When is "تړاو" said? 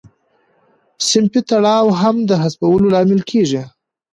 1.49-1.87